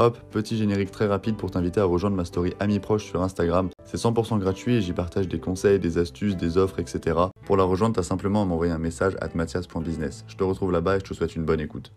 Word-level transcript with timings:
Hop, 0.00 0.16
petit 0.30 0.56
générique 0.56 0.92
très 0.92 1.08
rapide 1.08 1.36
pour 1.36 1.50
t'inviter 1.50 1.80
à 1.80 1.84
rejoindre 1.84 2.14
ma 2.14 2.24
story 2.24 2.54
Amis 2.60 2.78
Proches 2.78 3.04
sur 3.04 3.20
Instagram. 3.20 3.68
C'est 3.84 3.96
100% 3.96 4.38
gratuit 4.38 4.76
et 4.76 4.80
j'y 4.80 4.92
partage 4.92 5.26
des 5.26 5.40
conseils, 5.40 5.80
des 5.80 5.98
astuces, 5.98 6.36
des 6.36 6.56
offres, 6.56 6.78
etc. 6.78 7.16
Pour 7.44 7.56
la 7.56 7.64
rejoindre, 7.64 7.96
t'as 7.96 8.04
simplement 8.04 8.42
à 8.42 8.44
m'envoyer 8.44 8.72
un 8.72 8.78
message 8.78 9.16
à 9.20 9.26
mathias.business. 9.34 10.24
Je 10.28 10.36
te 10.36 10.44
retrouve 10.44 10.70
là-bas 10.70 10.96
et 10.96 10.98
je 11.00 11.04
te 11.04 11.14
souhaite 11.14 11.34
une 11.34 11.44
bonne 11.44 11.58
écoute. 11.58 11.90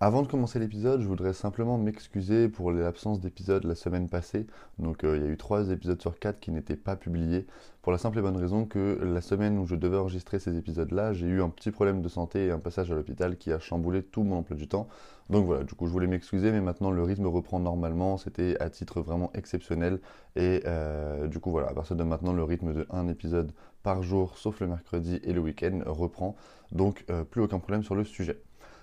Avant 0.00 0.22
de 0.22 0.28
commencer 0.28 0.60
l'épisode, 0.60 1.00
je 1.00 1.08
voudrais 1.08 1.32
simplement 1.32 1.76
m'excuser 1.76 2.48
pour 2.48 2.70
l'absence 2.70 3.18
d'épisode 3.18 3.64
la 3.64 3.74
semaine 3.74 4.08
passée. 4.08 4.46
Donc 4.78 5.02
euh, 5.02 5.16
il 5.16 5.24
y 5.24 5.26
a 5.26 5.28
eu 5.28 5.36
trois 5.36 5.70
épisodes 5.70 6.00
sur 6.00 6.20
quatre 6.20 6.38
qui 6.38 6.52
n'étaient 6.52 6.76
pas 6.76 6.94
publiés. 6.94 7.48
Pour 7.82 7.90
la 7.90 7.98
simple 7.98 8.20
et 8.20 8.22
bonne 8.22 8.36
raison 8.36 8.64
que 8.64 9.00
la 9.02 9.20
semaine 9.20 9.58
où 9.58 9.66
je 9.66 9.74
devais 9.74 9.96
enregistrer 9.96 10.38
ces 10.38 10.56
épisodes-là, 10.56 11.14
j'ai 11.14 11.26
eu 11.26 11.42
un 11.42 11.48
petit 11.48 11.72
problème 11.72 12.00
de 12.00 12.08
santé 12.08 12.46
et 12.46 12.52
un 12.52 12.60
passage 12.60 12.92
à 12.92 12.94
l'hôpital 12.94 13.36
qui 13.38 13.50
a 13.50 13.58
chamboulé 13.58 14.04
tout 14.04 14.22
mon 14.22 14.36
emploi 14.36 14.56
du 14.56 14.68
temps. 14.68 14.86
Donc 15.30 15.46
voilà, 15.46 15.64
du 15.64 15.74
coup 15.74 15.88
je 15.88 15.92
voulais 15.92 16.06
m'excuser, 16.06 16.52
mais 16.52 16.60
maintenant 16.60 16.92
le 16.92 17.02
rythme 17.02 17.26
reprend 17.26 17.58
normalement. 17.58 18.18
C'était 18.18 18.56
à 18.60 18.70
titre 18.70 19.00
vraiment 19.00 19.32
exceptionnel. 19.34 19.98
Et 20.36 20.62
euh, 20.66 21.26
du 21.26 21.40
coup 21.40 21.50
voilà, 21.50 21.70
à 21.70 21.74
partir 21.74 21.96
de 21.96 22.04
maintenant, 22.04 22.32
le 22.32 22.44
rythme 22.44 22.72
de 22.72 22.86
un 22.90 23.08
épisode 23.08 23.50
par 23.82 24.04
jour, 24.04 24.38
sauf 24.38 24.60
le 24.60 24.68
mercredi 24.68 25.18
et 25.24 25.32
le 25.32 25.40
week-end, 25.40 25.80
reprend. 25.86 26.36
Donc 26.70 27.04
euh, 27.10 27.24
plus 27.24 27.42
aucun 27.42 27.58
problème 27.58 27.82
sur 27.82 27.96
le 27.96 28.04
sujet. 28.04 28.40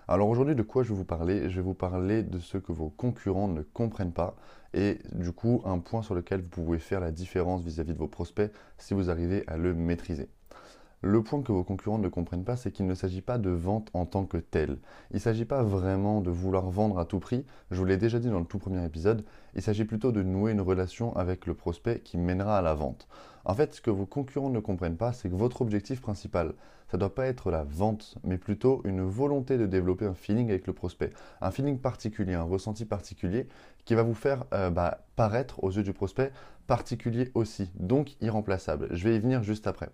Alors 0.08 0.30
aujourd'hui, 0.30 0.54
de 0.54 0.62
quoi 0.62 0.84
je 0.84 0.90
vais 0.90 0.96
vous 0.96 1.04
parler? 1.04 1.50
Je 1.50 1.56
vais 1.56 1.64
vous 1.64 1.74
parler 1.74 2.22
de 2.22 2.38
ce 2.38 2.60
que 2.60 2.72
vos 2.72 2.90
concurrents 2.90 3.48
ne 3.48 3.64
comprennent 3.64 4.14
pas 4.14 4.36
et 4.76 5.00
du 5.14 5.32
coup 5.32 5.64
un 5.66 5.80
point 5.80 6.04
sur 6.04 6.14
lequel 6.14 6.42
vous 6.42 6.50
pouvez 6.50 6.78
faire 6.78 7.00
la 7.00 7.12
différence 7.12 7.64
vis-à-vis 7.64 7.94
de 7.94 7.98
vos 7.98 8.08
prospects 8.08 8.52
si 8.78 8.94
vous 8.94 9.10
arrivez 9.10 9.44
à 9.48 9.58
le 9.58 9.74
maîtriser. 9.74 10.30
Le 11.02 11.24
point 11.24 11.42
que 11.42 11.52
vos 11.52 11.64
concurrents 11.64 11.98
ne 11.98 12.08
comprennent 12.08 12.44
pas, 12.44 12.56
c'est 12.56 12.72
qu'il 12.72 12.86
ne 12.86 12.94
s'agit 12.94 13.22
pas 13.22 13.40
de 13.40 13.50
vente 13.50 13.90
en 13.94 14.06
tant 14.06 14.26
que 14.26 14.38
telle. 14.38 14.78
Il 15.10 15.16
ne 15.16 15.20
s'agit 15.20 15.46
pas 15.46 15.64
vraiment 15.64 16.22
de 16.22 16.30
vouloir 16.30 16.70
vendre 16.70 17.00
à 17.00 17.06
tout 17.06 17.20
prix, 17.20 17.44
je 17.72 17.78
vous 17.78 17.86
l'ai 17.86 17.98
déjà 17.98 18.20
dit 18.20 18.30
dans 18.30 18.40
le 18.40 18.46
tout 18.46 18.60
premier 18.60 18.84
épisode, 18.86 19.26
il 19.56 19.62
s'agit 19.62 19.86
plutôt 19.86 20.12
de 20.12 20.22
nouer 20.22 20.52
une 20.52 20.62
relation 20.62 21.16
avec 21.16 21.48
le 21.48 21.56
prospect 21.56 22.02
qui 22.02 22.18
mènera 22.18 22.60
à 22.60 22.62
la 22.62 22.76
vente. 22.76 23.08
En 23.46 23.54
fait, 23.54 23.76
ce 23.76 23.82
que 23.82 23.92
vos 23.92 24.08
concurrents 24.08 24.50
ne 24.50 24.60
comprennent 24.60 24.98
pas, 24.98 25.14
c'est 25.14 25.30
que 25.30 25.36
votre 25.36 25.62
objectif 25.62 26.02
principal, 26.02 26.54
ça 26.88 26.98
ne 26.98 27.00
doit 27.00 27.14
pas 27.14 27.28
être 27.28 27.52
la 27.52 27.64
vente, 27.64 28.18
mais 28.24 28.40
plutôt 28.40 28.82
une 28.86 29.02
volonté 29.02 29.58
de 29.58 29.68
développer 29.68 30.06
un 30.06 30.16
feeling 30.16 30.50
avec 30.50 30.66
le 30.66 30.74
prospect. 30.74 31.12
Un 31.42 31.52
feeling 31.52 31.80
particulier, 31.80 32.34
un 32.34 32.44
ressenti 32.44 32.86
particulier 32.86 33.48
qui 33.86 33.94
va 33.94 34.02
vous 34.02 34.16
faire 34.16 34.46
euh, 34.54 34.72
bah, 34.72 35.06
paraître 35.16 35.64
aux 35.64 35.72
yeux 35.72 35.84
du 35.84 35.94
prospect 35.94 36.32
particulier 36.66 37.32
aussi, 37.36 37.70
donc 37.76 38.16
irremplaçable. 38.22 38.88
Je 38.92 39.08
vais 39.08 39.16
y 39.16 39.20
venir 39.20 39.44
juste 39.44 39.68
après. 39.68 39.90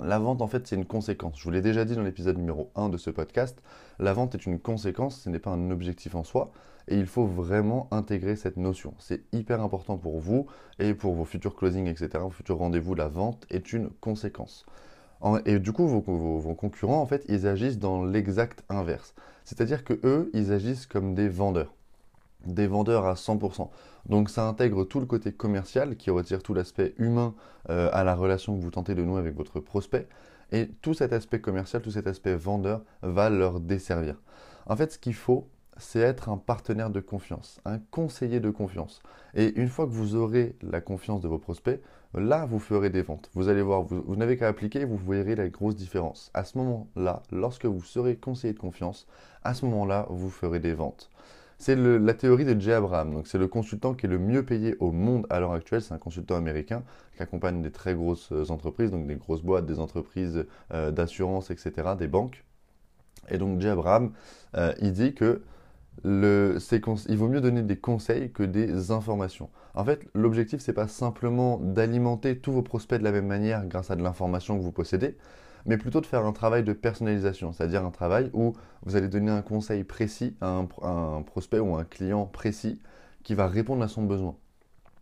La 0.00 0.18
vente, 0.18 0.42
en 0.42 0.46
fait, 0.46 0.66
c'est 0.66 0.76
une 0.76 0.86
conséquence. 0.86 1.38
Je 1.38 1.44
vous 1.44 1.50
l'ai 1.50 1.60
déjà 1.60 1.84
dit 1.84 1.94
dans 1.94 2.02
l'épisode 2.02 2.38
numéro 2.38 2.70
1 2.76 2.88
de 2.88 2.96
ce 2.96 3.10
podcast. 3.10 3.62
La 3.98 4.12
vente 4.12 4.34
est 4.34 4.46
une 4.46 4.58
conséquence, 4.58 5.20
ce 5.20 5.28
n'est 5.28 5.38
pas 5.38 5.50
un 5.50 5.70
objectif 5.70 6.14
en 6.14 6.24
soi. 6.24 6.50
Et 6.88 6.98
il 6.98 7.06
faut 7.06 7.26
vraiment 7.26 7.88
intégrer 7.90 8.34
cette 8.34 8.56
notion. 8.56 8.94
C'est 8.98 9.22
hyper 9.32 9.60
important 9.60 9.98
pour 9.98 10.18
vous 10.18 10.46
et 10.78 10.94
pour 10.94 11.14
vos 11.14 11.24
futurs 11.24 11.54
closings, 11.54 11.86
etc., 11.86 12.10
vos 12.20 12.30
futurs 12.30 12.58
rendez-vous. 12.58 12.94
La 12.94 13.08
vente 13.08 13.46
est 13.50 13.72
une 13.72 13.90
conséquence. 14.00 14.66
Et 15.46 15.58
du 15.60 15.72
coup, 15.72 15.86
vos, 15.86 16.00
concurrents, 16.54 17.00
en 17.00 17.06
fait, 17.06 17.24
ils 17.28 17.46
agissent 17.46 17.78
dans 17.78 18.04
l'exact 18.04 18.64
inverse. 18.68 19.14
C'est-à-dire 19.44 19.84
que 19.84 20.00
eux, 20.04 20.30
ils 20.34 20.52
agissent 20.52 20.86
comme 20.86 21.14
des 21.14 21.28
vendeurs. 21.28 21.72
Des 22.44 22.66
vendeurs 22.66 23.06
à 23.06 23.14
100%. 23.14 23.68
Donc 24.06 24.30
ça 24.30 24.46
intègre 24.46 24.84
tout 24.84 25.00
le 25.00 25.06
côté 25.06 25.32
commercial 25.32 25.96
qui 25.96 26.10
retire 26.10 26.42
tout 26.42 26.54
l'aspect 26.54 26.94
humain 26.98 27.34
euh, 27.70 27.88
à 27.92 28.04
la 28.04 28.14
relation 28.14 28.56
que 28.56 28.62
vous 28.62 28.70
tentez 28.70 28.94
de 28.94 29.02
nouer 29.02 29.20
avec 29.20 29.36
votre 29.36 29.60
prospect. 29.60 30.08
Et 30.50 30.68
tout 30.82 30.94
cet 30.94 31.12
aspect 31.12 31.40
commercial, 31.40 31.80
tout 31.82 31.92
cet 31.92 32.06
aspect 32.06 32.34
vendeur 32.34 32.82
va 33.02 33.30
leur 33.30 33.60
desservir. 33.60 34.16
En 34.66 34.76
fait, 34.76 34.92
ce 34.92 34.98
qu'il 34.98 35.14
faut, 35.14 35.48
c'est 35.78 36.00
être 36.00 36.28
un 36.28 36.36
partenaire 36.36 36.90
de 36.90 37.00
confiance, 37.00 37.60
un 37.64 37.78
conseiller 37.78 38.40
de 38.40 38.50
confiance. 38.50 39.02
Et 39.34 39.58
une 39.58 39.68
fois 39.68 39.86
que 39.86 39.92
vous 39.92 40.14
aurez 40.14 40.56
la 40.60 40.80
confiance 40.80 41.20
de 41.20 41.28
vos 41.28 41.38
prospects, 41.38 41.80
là, 42.14 42.44
vous 42.44 42.58
ferez 42.58 42.90
des 42.90 43.02
ventes. 43.02 43.30
Vous 43.34 43.48
allez 43.48 43.62
voir, 43.62 43.82
vous, 43.82 44.16
n'avez 44.16 44.36
qu'à 44.36 44.48
appliquer, 44.48 44.84
vous 44.84 44.98
verrez 44.98 45.34
la 45.34 45.48
grosse 45.48 45.76
différence. 45.76 46.30
À 46.34 46.44
ce 46.44 46.58
moment-là, 46.58 47.22
lorsque 47.30 47.64
vous 47.64 47.82
serez 47.82 48.16
conseiller 48.16 48.52
de 48.52 48.58
confiance, 48.58 49.06
à 49.44 49.54
ce 49.54 49.64
moment-là, 49.64 50.06
vous 50.10 50.30
ferez 50.30 50.60
des 50.60 50.74
ventes. 50.74 51.10
C'est 51.62 51.76
la 51.76 52.12
théorie 52.12 52.44
de 52.44 52.60
Jay 52.60 52.72
Abraham. 52.72 53.14
Donc, 53.14 53.28
c'est 53.28 53.38
le 53.38 53.46
consultant 53.46 53.94
qui 53.94 54.06
est 54.06 54.08
le 54.08 54.18
mieux 54.18 54.44
payé 54.44 54.74
au 54.80 54.90
monde 54.90 55.28
à 55.30 55.38
l'heure 55.38 55.52
actuelle. 55.52 55.80
C'est 55.80 55.94
un 55.94 55.98
consultant 55.98 56.34
américain 56.34 56.82
qui 57.14 57.22
accompagne 57.22 57.62
des 57.62 57.70
très 57.70 57.94
grosses 57.94 58.32
euh, 58.32 58.50
entreprises, 58.50 58.90
donc 58.90 59.06
des 59.06 59.14
grosses 59.14 59.42
boîtes, 59.42 59.64
des 59.64 59.78
entreprises 59.78 60.44
euh, 60.74 60.90
d'assurance, 60.90 61.52
etc., 61.52 61.90
des 61.96 62.08
banques. 62.08 62.44
Et 63.28 63.38
donc, 63.38 63.60
Jay 63.60 63.68
Abraham, 63.68 64.10
euh, 64.56 64.74
il 64.80 64.92
dit 64.92 65.14
que 65.14 65.42
il 66.04 67.16
vaut 67.16 67.28
mieux 67.28 67.40
donner 67.40 67.62
des 67.62 67.76
conseils 67.76 68.32
que 68.32 68.42
des 68.42 68.90
informations. 68.90 69.48
En 69.76 69.84
fait, 69.84 70.08
l'objectif, 70.16 70.66
n'est 70.66 70.74
pas 70.74 70.88
simplement 70.88 71.58
d'alimenter 71.58 72.38
tous 72.38 72.50
vos 72.50 72.62
prospects 72.62 72.98
de 72.98 73.04
la 73.04 73.12
même 73.12 73.28
manière 73.28 73.64
grâce 73.66 73.92
à 73.92 73.94
de 73.94 74.02
l'information 74.02 74.58
que 74.58 74.64
vous 74.64 74.72
possédez, 74.72 75.16
mais 75.66 75.76
plutôt 75.76 76.00
de 76.00 76.06
faire 76.06 76.24
un 76.24 76.32
travail 76.32 76.64
de 76.64 76.72
personnalisation, 76.72 77.52
c'est-à-dire 77.52 77.84
un 77.84 77.90
travail 77.90 78.30
où 78.32 78.54
vous 78.84 78.96
allez 78.96 79.08
donner 79.08 79.30
un 79.30 79.42
conseil 79.42 79.84
précis 79.84 80.36
à 80.40 80.48
un, 80.82 81.22
prospect 81.22 81.60
ou 81.60 81.76
un 81.76 81.84
client 81.84 82.26
précis 82.26 82.80
qui 83.22 83.34
va 83.34 83.46
répondre 83.46 83.82
à 83.82 83.88
son 83.88 84.02
besoin. 84.02 84.36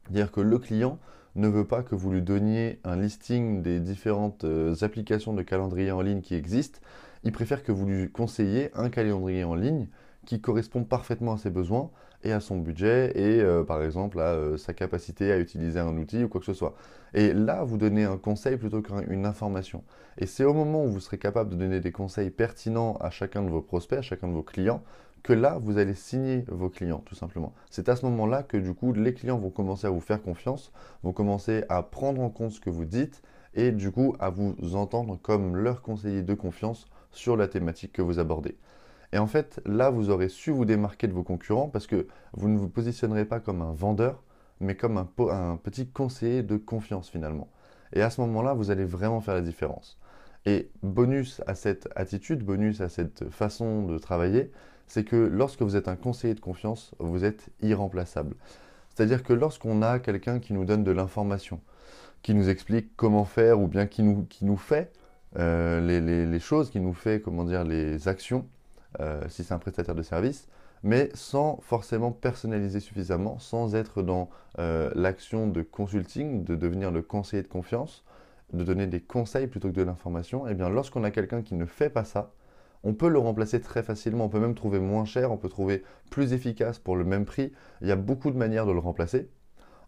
C'est-à-dire 0.04 0.32
que 0.32 0.40
le 0.40 0.58
client 0.58 0.98
ne 1.36 1.48
veut 1.48 1.66
pas 1.66 1.82
que 1.82 1.94
vous 1.94 2.10
lui 2.10 2.22
donniez 2.22 2.80
un 2.84 2.96
listing 2.96 3.62
des 3.62 3.80
différentes 3.80 4.44
euh, 4.44 4.74
applications 4.82 5.32
de 5.32 5.42
calendrier 5.42 5.92
en 5.92 6.00
ligne 6.00 6.20
qui 6.20 6.34
existent, 6.34 6.80
il 7.22 7.32
préfère 7.32 7.62
que 7.62 7.72
vous 7.72 7.86
lui 7.86 8.10
conseillez 8.10 8.70
un 8.74 8.90
calendrier 8.90 9.44
en 9.44 9.54
ligne 9.54 9.86
qui 10.26 10.40
correspond 10.40 10.84
parfaitement 10.84 11.34
à 11.34 11.38
ses 11.38 11.50
besoins 11.50 11.90
et 12.22 12.32
à 12.32 12.40
son 12.40 12.58
budget 12.58 13.12
et 13.14 13.40
euh, 13.40 13.64
par 13.64 13.82
exemple 13.82 14.20
à 14.20 14.34
euh, 14.34 14.56
sa 14.56 14.74
capacité 14.74 15.32
à 15.32 15.38
utiliser 15.38 15.80
un 15.80 15.96
outil 15.96 16.24
ou 16.24 16.28
quoi 16.28 16.40
que 16.40 16.46
ce 16.46 16.54
soit. 16.54 16.74
Et 17.14 17.32
là, 17.32 17.64
vous 17.64 17.78
donnez 17.78 18.04
un 18.04 18.18
conseil 18.18 18.56
plutôt 18.56 18.82
qu'une 18.82 19.26
information. 19.26 19.82
Et 20.18 20.26
c'est 20.26 20.44
au 20.44 20.54
moment 20.54 20.84
où 20.84 20.88
vous 20.88 21.00
serez 21.00 21.18
capable 21.18 21.50
de 21.50 21.56
donner 21.56 21.80
des 21.80 21.92
conseils 21.92 22.30
pertinents 22.30 22.96
à 23.00 23.10
chacun 23.10 23.42
de 23.42 23.50
vos 23.50 23.62
prospects, 23.62 23.98
à 23.98 24.02
chacun 24.02 24.28
de 24.28 24.32
vos 24.32 24.42
clients, 24.42 24.82
que 25.22 25.32
là, 25.32 25.58
vous 25.60 25.78
allez 25.78 25.94
signer 25.94 26.44
vos 26.48 26.70
clients, 26.70 27.02
tout 27.04 27.14
simplement. 27.14 27.52
C'est 27.70 27.88
à 27.88 27.96
ce 27.96 28.06
moment-là 28.06 28.42
que 28.42 28.56
du 28.56 28.74
coup, 28.74 28.92
les 28.92 29.12
clients 29.12 29.38
vont 29.38 29.50
commencer 29.50 29.86
à 29.86 29.90
vous 29.90 30.00
faire 30.00 30.22
confiance, 30.22 30.72
vont 31.02 31.12
commencer 31.12 31.64
à 31.68 31.82
prendre 31.82 32.22
en 32.22 32.30
compte 32.30 32.52
ce 32.52 32.60
que 32.60 32.70
vous 32.70 32.84
dites 32.84 33.22
et 33.54 33.72
du 33.72 33.90
coup 33.90 34.14
à 34.20 34.30
vous 34.30 34.76
entendre 34.76 35.18
comme 35.20 35.56
leur 35.56 35.82
conseiller 35.82 36.22
de 36.22 36.34
confiance 36.34 36.86
sur 37.10 37.36
la 37.36 37.48
thématique 37.48 37.92
que 37.92 38.02
vous 38.02 38.18
abordez. 38.18 38.56
Et 39.12 39.18
en 39.18 39.26
fait, 39.26 39.60
là, 39.66 39.90
vous 39.90 40.10
aurez 40.10 40.28
su 40.28 40.50
vous 40.50 40.64
démarquer 40.64 41.08
de 41.08 41.12
vos 41.12 41.24
concurrents 41.24 41.68
parce 41.68 41.86
que 41.86 42.06
vous 42.32 42.48
ne 42.48 42.58
vous 42.58 42.68
positionnerez 42.68 43.24
pas 43.24 43.40
comme 43.40 43.60
un 43.62 43.72
vendeur, 43.72 44.22
mais 44.60 44.76
comme 44.76 44.98
un, 44.98 45.56
petit 45.56 45.88
conseiller 45.88 46.42
de 46.42 46.56
confiance 46.56 47.10
finalement. 47.10 47.48
Et 47.92 48.02
à 48.02 48.10
ce 48.10 48.20
moment-là, 48.20 48.54
vous 48.54 48.70
allez 48.70 48.84
vraiment 48.84 49.20
faire 49.20 49.34
la 49.34 49.40
différence. 49.40 49.98
Et 50.46 50.70
bonus 50.82 51.42
à 51.46 51.54
cette 51.54 51.88
attitude, 51.96 52.44
bonus 52.44 52.80
à 52.80 52.88
cette 52.88 53.28
façon 53.30 53.82
de 53.82 53.98
travailler, 53.98 54.52
c'est 54.86 55.04
que 55.04 55.16
lorsque 55.16 55.62
vous 55.62 55.76
êtes 55.76 55.88
un 55.88 55.96
conseiller 55.96 56.34
de 56.34 56.40
confiance, 56.40 56.92
vous 56.98 57.24
êtes 57.24 57.50
irremplaçable. 57.62 58.36
C'est-à-dire 58.88 59.22
que 59.22 59.32
lorsqu'on 59.32 59.82
a 59.82 59.98
quelqu'un 59.98 60.38
qui 60.38 60.52
nous 60.52 60.64
donne 60.64 60.84
de 60.84 60.90
l'information, 60.90 61.60
qui 62.22 62.34
nous 62.34 62.48
explique 62.48 62.96
comment 62.96 63.24
faire 63.24 63.60
ou 63.60 63.66
bien 63.66 63.86
qui 63.86 64.02
nous, 64.02 64.24
qui 64.24 64.44
nous 64.44 64.56
fait 64.56 64.92
euh, 65.38 65.80
les, 65.80 66.26
les, 66.26 66.40
choses, 66.40 66.70
qui 66.70 66.80
nous 66.80 66.92
fait 66.92 67.20
comment 67.20 67.44
dire 67.44 67.64
les 67.64 68.08
actions, 68.08 68.46
euh, 68.98 69.22
si 69.28 69.44
c'est 69.44 69.54
un 69.54 69.58
prestataire 69.58 69.94
de 69.94 70.02
service, 70.02 70.48
mais 70.82 71.10
sans 71.14 71.58
forcément 71.60 72.10
personnaliser 72.10 72.80
suffisamment, 72.80 73.38
sans 73.38 73.74
être 73.74 74.02
dans 74.02 74.30
euh, 74.58 74.90
l'action 74.94 75.46
de 75.46 75.62
consulting, 75.62 76.42
de 76.44 76.56
devenir 76.56 76.90
le 76.90 77.02
conseiller 77.02 77.42
de 77.42 77.48
confiance, 77.48 78.04
de 78.52 78.64
donner 78.64 78.86
des 78.86 79.00
conseils 79.00 79.46
plutôt 79.46 79.68
que 79.68 79.74
de 79.74 79.82
l'information, 79.82 80.48
eh 80.48 80.54
bien 80.54 80.68
lorsqu'on 80.68 81.04
a 81.04 81.10
quelqu'un 81.10 81.42
qui 81.42 81.54
ne 81.54 81.66
fait 81.66 81.90
pas 81.90 82.04
ça, 82.04 82.32
on 82.82 82.94
peut 82.94 83.08
le 83.08 83.18
remplacer 83.18 83.60
très 83.60 83.82
facilement, 83.82 84.24
on 84.24 84.28
peut 84.28 84.40
même 84.40 84.54
trouver 84.54 84.80
moins 84.80 85.04
cher, 85.04 85.30
on 85.30 85.36
peut 85.36 85.50
trouver 85.50 85.84
plus 86.10 86.32
efficace 86.32 86.78
pour 86.78 86.96
le 86.96 87.04
même 87.04 87.26
prix, 87.26 87.52
il 87.82 87.88
y 87.88 87.92
a 87.92 87.96
beaucoup 87.96 88.30
de 88.30 88.38
manières 88.38 88.66
de 88.66 88.72
le 88.72 88.78
remplacer. 88.78 89.28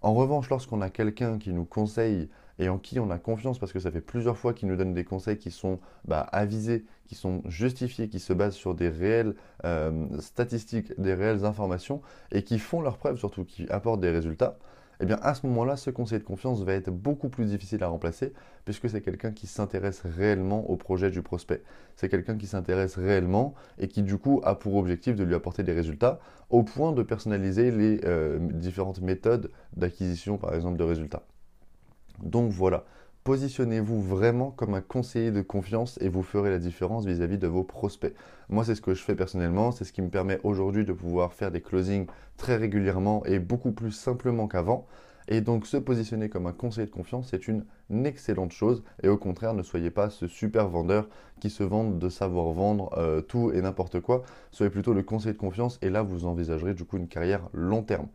En 0.03 0.15
revanche, 0.15 0.51
lorsqu'on 0.51 0.81
a 0.81 0.91
quelqu'un 0.91 1.39
qui 1.39 1.53
nous 1.53 1.65
conseille 1.65 2.29
et 2.59 2.69
en 2.69 2.79
qui 2.79 3.01
on 3.01 3.11
a 3.11 3.19
confiance 3.19 3.59
parce 3.59 3.73
que 3.73 3.81
ça 3.81 3.91
fait 3.91 4.01
plusieurs 4.01 4.37
fois 4.37 4.53
qu'il 4.53 4.69
nous 4.69 4.77
donne 4.77 4.95
des 4.95 5.05
conseils 5.05 5.39
qui 5.39 5.51
sont 5.51 5.79
bah, 6.07 6.21
avisés, 6.33 6.85
qui 7.07 7.15
sont 7.15 7.43
justifiés, 7.47 8.09
qui 8.09 8.21
se 8.21 8.33
basent 8.33 8.55
sur 8.55 8.75
des 8.75 8.89
réelles 8.89 9.35
euh, 9.65 10.07
statistiques, 10.21 10.99
des 11.01 11.15
réelles 11.15 11.45
informations 11.45 12.03
et 12.31 12.43
qui 12.43 12.59
font 12.59 12.81
leurs 12.81 12.99
preuves 12.99 13.19
surtout, 13.19 13.45
qui 13.45 13.69
apportent 13.71 14.01
des 14.01 14.11
résultats, 14.11 14.59
eh 15.03 15.05
bien 15.05 15.19
à 15.21 15.35
ce 15.35 15.47
moment-là, 15.49 15.77
ce 15.77 15.91
conseil 15.91 16.21
de 16.21 16.25
confiance 16.25 16.63
va 16.63 16.75
être 16.75 16.91
beaucoup 16.91 17.29
plus 17.29 17.47
difficile 17.47 17.83
à 17.83 17.89
remplacer 17.89 18.33
puisque 18.65 18.89
c'est 18.89 19.01
quelqu'un 19.01 19.33
qui 19.33 19.49
s'intéresse 19.49 20.03
réellement 20.05 20.71
au 20.71 20.77
projet 20.77 21.11
du 21.11 21.23
prospect. 21.23 21.63
C'est 21.97 22.09
quelqu'un 22.09 22.37
qui 22.37 22.47
s'intéresse 22.47 22.97
réellement 22.97 23.55
et 23.79 23.89
qui 23.89 24.03
du 24.03 24.17
coup 24.17 24.41
a 24.45 24.55
pour 24.55 24.77
objectif 24.77 25.17
de 25.17 25.25
lui 25.25 25.35
apporter 25.35 25.65
des 25.65 25.73
résultats 25.73 26.21
au 26.51 26.63
point 26.63 26.93
de 26.93 27.03
personnaliser 27.03 27.73
les 27.73 28.01
euh, 28.05 28.39
différentes 28.39 29.01
méthodes 29.01 29.51
d'acquisition 29.77 30.39
par 30.39 30.55
exemple 30.55 30.79
de 30.79 30.85
résultats. 30.85 31.25
Donc 32.21 32.51
voilà, 32.51 32.85
Positionnez-vous 33.25 34.03
vraiment 34.03 34.51
comme 34.51 34.75
un 34.75 34.81
conseiller 34.81 35.31
de 35.31 35.43
confiance 35.43 35.97
et 36.01 36.09
vous 36.09 36.25
ferez 36.25 36.51
la 36.51 36.59
différence 36.59 37.07
vis-à-vis 37.07 37.39
de 37.39 37.47
vos 37.47 37.63
prospects. 37.63 38.17
Moi, 38.49 38.65
c'est 38.65 38.75
ce 38.75 38.81
que 38.81 38.95
je 38.95 39.03
fais 39.03 39.15
personnellement, 39.15 39.71
c'est 39.71 39.85
ce 39.85 39.93
qui 39.93 40.03
me 40.03 40.09
permet 40.09 40.41
aujourd'hui 40.43 40.85
de 40.85 40.93
pouvoir 40.93 41.33
faire 41.33 41.53
des 41.53 41.61
closings 41.61 42.07
très 42.37 42.57
régulièrement 42.57 43.25
et 43.25 43.39
beaucoup 43.39 43.71
plus 43.71 43.93
simplement 43.93 44.49
qu'avant. 44.49 44.89
Et 45.29 45.41
donc 45.41 45.69
se 45.69 45.77
positionner 45.77 46.29
comme 46.29 46.49
un 46.49 46.53
conseiller 46.53 46.89
de 46.89 46.91
confiance, 46.91 47.29
c'est 47.31 47.47
une 47.47 47.65
excellente 48.05 48.51
chose. 48.51 48.83
Et 49.05 49.09
au 49.09 49.17
contraire, 49.17 49.55
ne 49.55 49.63
soyez 49.63 49.93
pas 49.93 50.11
ce 50.11 50.27
super 50.27 50.67
vendeur 50.67 51.09
qui 51.39 51.49
se 51.49 51.63
vante 51.63 52.01
de 52.01 52.09
savoir 52.09 52.47
vendre 52.47 52.91
euh, 52.99 53.21
tout 53.21 53.53
et 53.53 53.63
n'importe 53.63 54.01
quoi. 54.01 54.25
Soyez 54.51 54.71
plutôt 54.71 54.95
le 54.95 55.05
conseiller 55.05 55.35
de 55.35 55.39
confiance 55.39 55.79
et 55.81 55.91
là, 55.91 56.03
vous 56.03 56.27
envisagerez 56.27 56.75
du 56.75 56.85
coup 56.85 56.97
une 56.97 57.07
carrière 57.07 57.49
long 57.53 57.85
terme. 57.85 58.09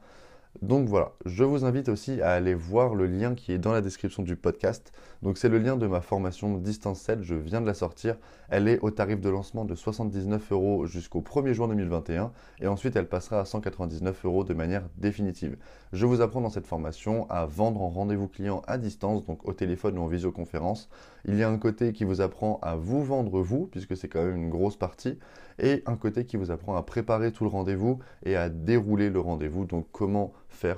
Donc 0.64 0.88
voilà, 0.88 1.12
je 1.26 1.44
vous 1.44 1.66
invite 1.66 1.88
aussi 1.88 2.20
à 2.20 2.32
aller 2.32 2.56
voir 2.56 2.96
le 2.96 3.06
lien 3.06 3.36
qui 3.36 3.52
est 3.52 3.60
dans 3.60 3.72
la 3.72 3.82
description 3.82 4.24
du 4.24 4.36
podcast. 4.36 4.92
Donc 5.22 5.38
c'est 5.38 5.50
le 5.50 5.60
lien 5.60 5.78
de 5.78 5.86
ma 5.86 6.02
formation 6.02 6.58
Distance 6.58 7.00
7, 7.02 7.22
je 7.22 7.36
viens 7.36 7.62
de 7.62 7.68
la 7.68 7.76
sortir. 7.76 8.18
Elle 8.50 8.68
est 8.68 8.80
au 8.80 8.90
tarif 8.90 9.22
de 9.22 9.30
lancement 9.30 9.66
de 9.66 9.76
79 9.76 10.52
euros 10.52 10.88
jusqu'au 10.88 11.22
1er 11.22 11.54
juin 11.54 11.68
2021 11.68 12.32
et 12.60 12.68
ensuite 12.68 12.96
elle 12.96 13.08
passera 13.08 13.42
à 13.42 13.46
199 13.46 14.26
euros 14.26 14.44
de 14.44 14.56
manière 14.56 14.84
définitive. 14.98 15.58
Je 15.94 16.06
vous 16.06 16.22
apprends 16.22 16.42
dans 16.42 16.50
cette 16.50 16.68
formation 16.68 17.30
à 17.30 17.46
vendre 17.46 17.82
en 17.82 17.90
rendez-vous 17.90 18.28
client 18.28 18.62
à 18.68 18.78
distance, 18.78 19.24
donc 19.26 19.48
au 19.48 19.54
téléphone 19.54 19.98
ou 19.98 20.02
en 20.02 20.08
visioconférence. 20.08 20.90
Il 21.26 21.36
y 21.36 21.44
a 21.44 21.50
un 21.50 21.58
côté 21.58 21.94
qui 21.94 22.04
vous 22.04 22.22
apprend 22.22 22.60
à 22.62 22.76
vous 22.76 23.04
vendre 23.04 23.42
vous, 23.42 23.68
puisque 23.68 23.96
c'est 23.96 24.08
quand 24.08 24.24
même 24.24 24.36
une 24.36 24.50
grosse 24.50 24.76
partie, 24.76 25.18
et 25.60 25.84
un 25.86 25.96
côté 25.96 26.26
qui 26.26 26.38
vous 26.38 26.52
apprend 26.52 26.76
à 26.76 26.84
préparer 26.84 27.32
tout 27.32 27.44
le 27.44 27.50
rendez-vous 27.50 28.00
et 28.24 28.36
à 28.36 28.50
dérouler 28.50 29.10
le 29.10 29.20
rendez-vous, 29.20 29.66
donc 29.66 29.88
comment 29.92 30.34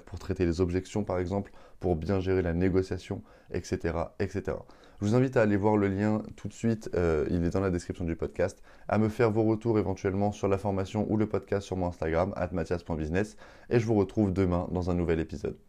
pour 0.06 0.20
traiter 0.20 0.46
les 0.46 0.62
objections 0.62 1.04
par 1.04 1.20
exemple, 1.20 1.52
pour 1.80 1.96
bien 1.96 2.20
gérer 2.20 2.42
la 2.42 2.54
négociation, 2.54 3.22
etc. 3.52 3.98
etc. 4.20 4.58
Je 5.02 5.06
vous 5.06 5.16
invite 5.16 5.38
à 5.38 5.44
aller 5.44 5.56
voir 5.56 5.78
le 5.78 5.88
lien 5.88 6.22
tout 6.36 6.50
de 6.50 6.54
suite, 6.54 6.90
euh, 6.94 7.26
il 7.30 7.46
est 7.46 7.52
dans 7.52 7.62
la 7.62 7.70
description 7.70 8.04
du 8.04 8.16
podcast, 8.18 8.62
à 8.90 8.98
me 8.98 9.08
faire 9.08 9.32
vos 9.32 9.44
retours 9.44 9.80
éventuellement 9.80 10.34
sur 10.34 10.50
la 10.50 10.58
formation 10.58 11.10
ou 11.10 11.16
le 11.16 11.28
podcast 11.28 11.66
sur 11.66 11.78
mon 11.78 11.88
Instagram, 11.88 12.34
mathias.business, 12.52 13.38
et 13.70 13.80
je 13.80 13.86
vous 13.86 13.96
retrouve 13.96 14.34
demain 14.34 14.68
dans 14.72 14.90
un 14.90 14.96
nouvel 14.96 15.20
épisode. 15.22 15.69